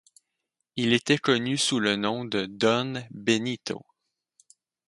[0.77, 3.85] Il était connu sous le nom de Don Benito.